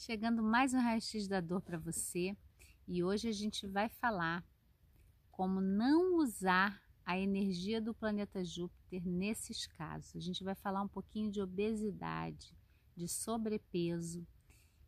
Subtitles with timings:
[0.00, 2.36] Chegando mais um raio-x da dor para você
[2.86, 4.46] e hoje a gente vai falar
[5.32, 10.14] como não usar a energia do planeta Júpiter nesses casos.
[10.14, 12.56] A gente vai falar um pouquinho de obesidade,
[12.96, 14.24] de sobrepeso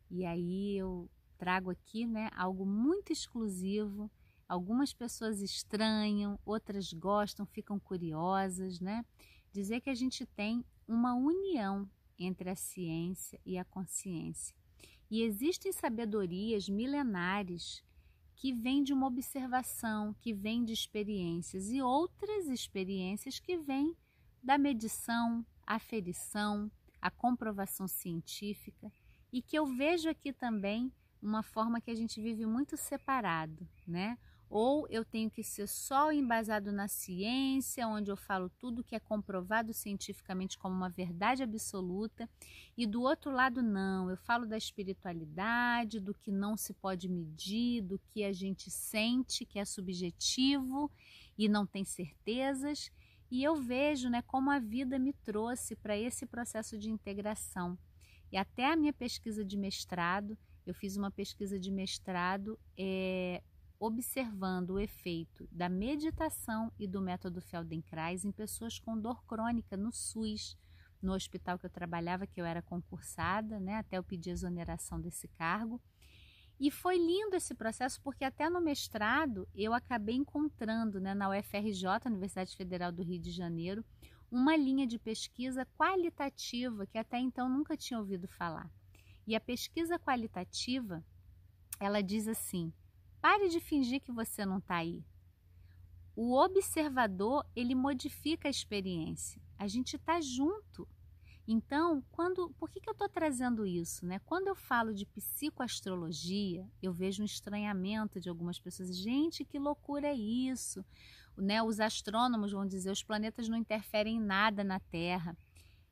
[0.09, 4.09] e aí eu trago aqui né, algo muito exclusivo.
[4.47, 9.03] Algumas pessoas estranham, outras gostam, ficam curiosas, né?
[9.51, 11.87] Dizer que a gente tem uma união
[12.17, 14.60] entre a ciência e a consciência.
[15.11, 17.83] E existem sabedorias milenares
[18.33, 23.93] que vêm de uma observação, que vêm de experiências, e outras experiências que vêm
[24.41, 28.89] da medição, aferição, a comprovação científica,
[29.33, 30.89] e que eu vejo aqui também
[31.21, 34.17] uma forma que a gente vive muito separado, né?
[34.51, 38.99] Ou eu tenho que ser só embasado na ciência, onde eu falo tudo que é
[38.99, 42.29] comprovado cientificamente como uma verdade absoluta,
[42.77, 47.81] e do outro lado, não, eu falo da espiritualidade, do que não se pode medir,
[47.81, 50.91] do que a gente sente, que é subjetivo
[51.37, 52.91] e não tem certezas,
[53.31, 57.79] e eu vejo né, como a vida me trouxe para esse processo de integração.
[58.29, 63.41] E até a minha pesquisa de mestrado, eu fiz uma pesquisa de mestrado é,
[63.81, 69.91] observando o efeito da meditação e do método Feldenkrais em pessoas com dor crônica no
[69.91, 70.55] SUS,
[71.01, 75.27] no hospital que eu trabalhava, que eu era concursada, né, até eu pedir exoneração desse
[75.29, 75.81] cargo.
[76.59, 82.05] E foi lindo esse processo porque até no mestrado eu acabei encontrando né, na UFRJ,
[82.05, 83.83] Universidade Federal do Rio de Janeiro,
[84.29, 88.69] uma linha de pesquisa qualitativa que até então nunca tinha ouvido falar.
[89.25, 91.03] E a pesquisa qualitativa,
[91.79, 92.71] ela diz assim:
[93.21, 95.03] Pare de fingir que você não está aí.
[96.15, 99.41] O observador, ele modifica a experiência.
[99.57, 100.87] A gente está junto.
[101.47, 104.05] Então, quando, por que, que eu estou trazendo isso?
[104.05, 104.19] Né?
[104.19, 108.95] Quando eu falo de psicoastrologia, eu vejo um estranhamento de algumas pessoas.
[108.95, 110.83] Gente, que loucura é isso?
[111.37, 111.61] Né?
[111.61, 115.37] Os astrônomos vão dizer os planetas não interferem em nada na Terra.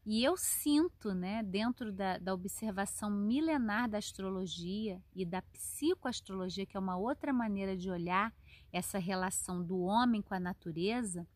[0.05, 6.77] E eu sinto, né, dentro da, da observação milenar da astrologia e da psicoastrologia, que
[6.77, 8.33] é uma outra maneira de olhar
[8.71, 11.27] essa relação do homem com a natureza,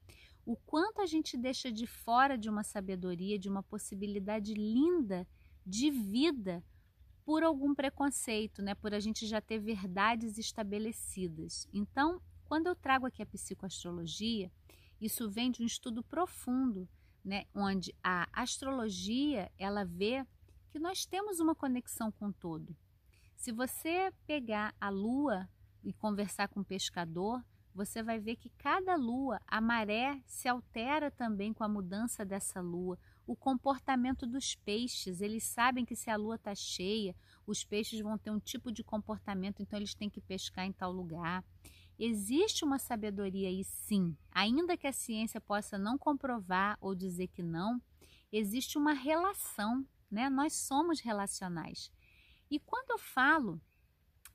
[0.45, 5.27] o quanto a gente deixa de fora de uma sabedoria, de uma possibilidade linda
[5.65, 6.63] de vida
[7.23, 8.75] por algum preconceito, né?
[8.75, 11.67] por a gente já ter verdades estabelecidas.
[11.73, 14.51] Então, quando eu trago aqui a psicoastrologia,
[14.99, 16.87] isso vem de um estudo profundo
[17.23, 20.25] né, onde a astrologia ela vê
[20.69, 22.75] que nós temos uma conexão com o todo.
[23.35, 25.47] Se você pegar a lua
[25.83, 31.09] e conversar com o pescador, você vai ver que cada lua, a maré se altera
[31.09, 32.99] também com a mudança dessa lua.
[33.25, 37.15] O comportamento dos peixes, eles sabem que se a lua está cheia,
[37.47, 40.91] os peixes vão ter um tipo de comportamento, então eles têm que pescar em tal
[40.91, 41.43] lugar.
[42.05, 47.41] Existe uma sabedoria aí sim, ainda que a ciência possa não comprovar ou dizer que
[47.41, 47.81] não,
[48.29, 50.29] existe uma relação, né?
[50.29, 51.89] Nós somos relacionais.
[52.51, 53.61] E quando eu falo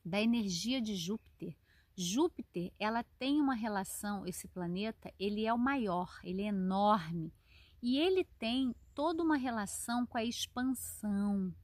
[0.03, 1.55] da energia de Júpiter,
[1.95, 7.35] Júpiter, ela tem uma relação, esse planeta, ele é o maior, ele é enorme.
[7.83, 11.55] E ele tem toda uma relação com a expansão,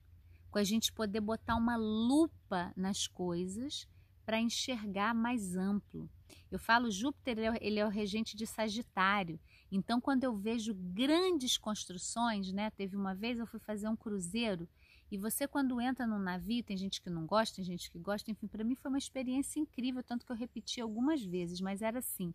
[0.50, 3.88] com a gente poder botar uma lupa nas coisas
[4.25, 6.09] para enxergar mais amplo.
[6.51, 9.41] Eu falo Júpiter, ele é o regente de Sagitário.
[9.71, 12.71] Então, quando eu vejo grandes construções, né?
[12.71, 14.69] Teve uma vez eu fui fazer um cruzeiro
[15.11, 18.31] e você quando entra num navio, tem gente que não gosta, tem gente que gosta,
[18.31, 21.99] enfim, para mim foi uma experiência incrível, tanto que eu repeti algumas vezes, mas era
[21.99, 22.34] assim.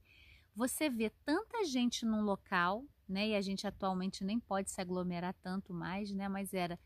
[0.56, 3.30] Você vê tanta gente num local, né?
[3.30, 6.28] E a gente atualmente nem pode se aglomerar tanto mais, né?
[6.28, 6.80] Mas era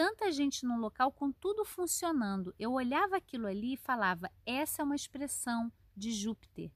[0.00, 2.54] tanta gente num local com tudo funcionando.
[2.58, 6.72] Eu olhava aquilo ali e falava: essa é uma expressão de Júpiter.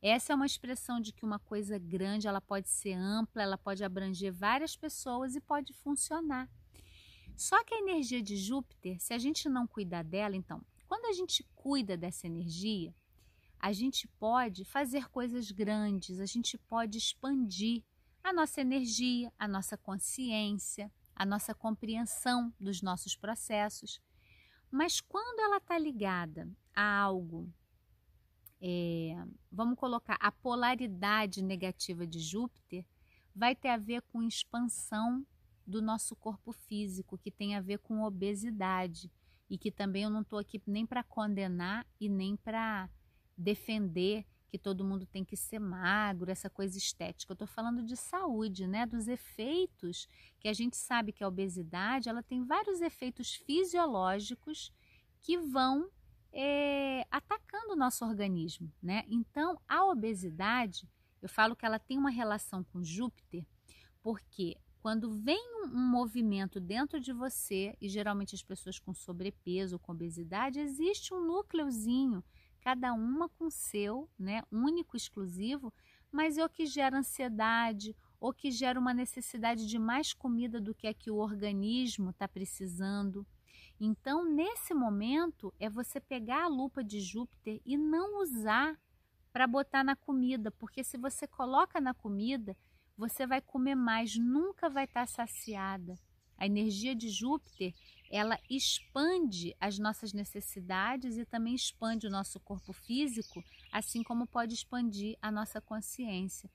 [0.00, 3.84] Essa é uma expressão de que uma coisa grande, ela pode ser ampla, ela pode
[3.84, 6.48] abranger várias pessoas e pode funcionar.
[7.36, 11.12] Só que a energia de Júpiter, se a gente não cuidar dela, então, quando a
[11.12, 12.94] gente cuida dessa energia,
[13.60, 17.82] a gente pode fazer coisas grandes, a gente pode expandir
[18.24, 20.90] a nossa energia, a nossa consciência,
[21.22, 24.00] a nossa compreensão dos nossos processos.
[24.68, 27.48] Mas quando ela está ligada a algo,
[28.60, 29.14] é,
[29.50, 32.84] vamos colocar a polaridade negativa de Júpiter,
[33.34, 35.24] vai ter a ver com expansão
[35.64, 39.08] do nosso corpo físico, que tem a ver com obesidade.
[39.48, 42.90] E que também eu não estou aqui nem para condenar e nem para
[43.36, 47.32] defender que todo mundo tem que ser magro, essa coisa estética.
[47.32, 48.84] Eu estou falando de saúde, né?
[48.84, 50.06] Dos efeitos
[50.38, 54.70] que a gente sabe que a obesidade ela tem vários efeitos fisiológicos
[55.22, 55.88] que vão
[56.30, 59.04] é, atacando o nosso organismo, né?
[59.08, 60.86] Então, a obesidade,
[61.22, 63.46] eu falo que ela tem uma relação com Júpiter,
[64.02, 69.78] porque quando vem um, um movimento dentro de você, e geralmente as pessoas com sobrepeso,
[69.78, 72.22] com obesidade, existe um núcleozinho,
[72.62, 75.72] cada uma com seu, né, único, exclusivo,
[76.10, 80.72] mas é o que gera ansiedade, ou que gera uma necessidade de mais comida do
[80.72, 83.26] que é que o organismo está precisando.
[83.80, 88.78] Então, nesse momento, é você pegar a lupa de Júpiter e não usar
[89.32, 92.56] para botar na comida, porque se você coloca na comida,
[92.96, 95.98] você vai comer mais, nunca vai estar tá saciada.
[96.42, 97.72] A energia de Júpiter,
[98.10, 104.52] ela expande as nossas necessidades e também expande o nosso corpo físico, assim como pode
[104.52, 106.50] expandir a nossa consciência.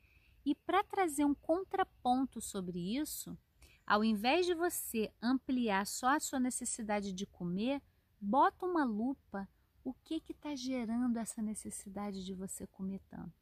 [0.45, 3.37] E para trazer um contraponto sobre isso,
[3.85, 7.81] ao invés de você ampliar só a sua necessidade de comer,
[8.19, 9.47] bota uma lupa
[9.85, 13.41] o que está gerando essa necessidade de você comer tanto.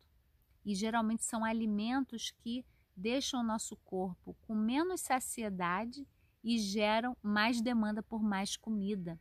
[0.64, 2.64] E geralmente são alimentos que
[2.96, 6.08] deixam o nosso corpo com menos saciedade
[6.46, 9.20] e geram mais demanda por mais comida.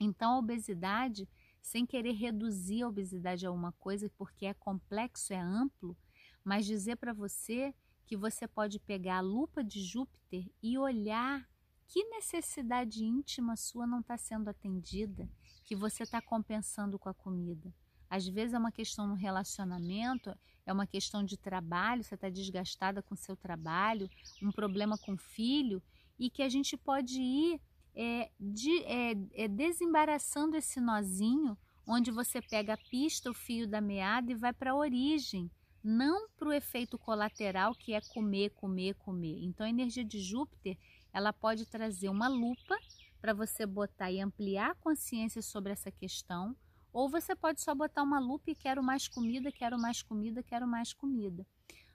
[0.00, 1.28] Então, a obesidade,
[1.62, 5.96] sem querer reduzir a obesidade a uma coisa, porque é complexo, é amplo,
[6.44, 7.72] mas dizer para você
[8.04, 11.48] que você pode pegar a lupa de Júpiter e olhar
[11.86, 15.30] que necessidade íntima sua não está sendo atendida,
[15.64, 17.72] que você está compensando com a comida.
[18.10, 20.36] Às vezes é uma questão no relacionamento,
[20.66, 24.10] é uma questão de trabalho, você está desgastada com seu trabalho,
[24.42, 25.82] um problema com o filho,
[26.18, 27.60] e que a gente pode ir
[27.94, 31.56] é, de, é, é, desembaraçando esse nozinho,
[31.86, 35.50] onde você pega a pista, o fio da meada e vai para a origem,
[35.82, 39.38] não para o efeito colateral que é comer, comer, comer.
[39.42, 40.78] Então a energia de Júpiter
[41.12, 42.76] ela pode trazer uma lupa
[43.20, 46.56] para você botar e ampliar a consciência sobre essa questão,
[46.92, 50.66] ou você pode só botar uma lupa e quero mais comida, quero mais comida, quero
[50.66, 51.46] mais comida.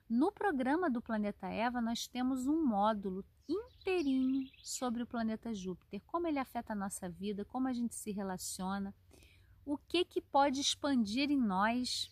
[0.09, 6.25] No programa do Planeta Eva, nós temos um módulo inteirinho sobre o planeta Júpiter, como
[6.25, 8.91] ele afeta a nossa vida, como a gente se relaciona,
[9.63, 12.09] o que que pode expandir em nós,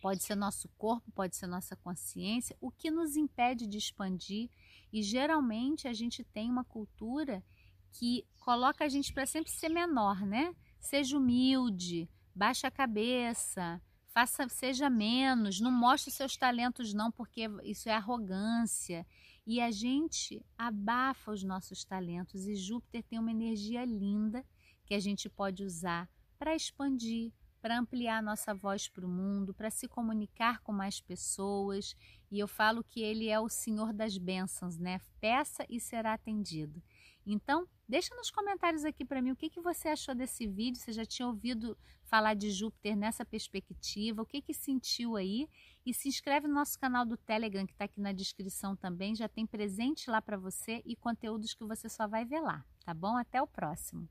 [0.00, 4.48] pode ser nosso corpo, pode ser nossa consciência, o que nos impede de expandir.
[4.92, 7.42] E geralmente a gente tem uma cultura
[7.90, 10.54] que coloca a gente para sempre ser menor, né?
[10.78, 17.88] Seja humilde, baixe a cabeça, faça, seja menos, não mostre seus talentos não, porque isso
[17.88, 19.06] é arrogância.
[19.46, 24.44] E a gente abafa os nossos talentos e Júpiter tem uma energia linda
[24.84, 26.08] que a gente pode usar
[26.38, 31.94] para expandir, para ampliar nossa voz para o mundo, para se comunicar com mais pessoas.
[32.30, 35.00] E eu falo que ele é o Senhor das bênçãos, né?
[35.20, 36.82] Peça e será atendido.
[37.26, 40.92] Então, deixa nos comentários aqui para mim o que, que você achou desse vídeo, você
[40.92, 45.48] já tinha ouvido falar de Júpiter nessa perspectiva, o que, que sentiu aí
[45.84, 49.28] e se inscreve no nosso canal do Telegram que está aqui na descrição também, já
[49.28, 53.16] tem presente lá para você e conteúdos que você só vai ver lá, tá bom?
[53.16, 54.08] Até o próximo!